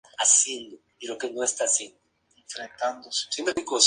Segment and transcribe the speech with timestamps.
[0.01, 0.01] Estados Unidos ha sido el destino mayoritario
[1.93, 3.71] de los inmigrantes europeos.